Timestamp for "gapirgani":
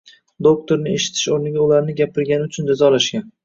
2.03-2.51